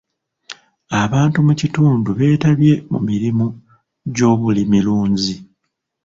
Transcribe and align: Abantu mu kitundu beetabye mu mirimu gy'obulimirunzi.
Abantu 1.01 1.37
mu 1.47 1.53
kitundu 1.61 2.09
beetabye 2.19 2.73
mu 2.91 2.99
mirimu 3.07 3.47
gy'obulimirunzi. 4.15 5.35